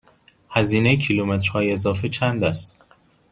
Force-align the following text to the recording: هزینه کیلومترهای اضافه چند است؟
هزینه 0.49 0.97
کیلومترهای 0.97 1.71
اضافه 1.71 2.09
چند 2.09 2.43
است؟ 2.43 2.81